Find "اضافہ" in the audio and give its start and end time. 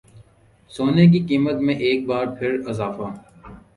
2.67-3.13